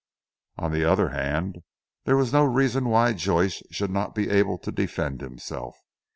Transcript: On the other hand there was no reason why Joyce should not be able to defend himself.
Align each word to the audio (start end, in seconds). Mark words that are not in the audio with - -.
On 0.57 0.71
the 0.71 0.83
other 0.83 1.09
hand 1.09 1.59
there 2.05 2.17
was 2.17 2.33
no 2.33 2.43
reason 2.43 2.85
why 2.89 3.13
Joyce 3.13 3.61
should 3.69 3.91
not 3.91 4.15
be 4.15 4.31
able 4.31 4.57
to 4.57 4.71
defend 4.71 5.21
himself. 5.21 5.75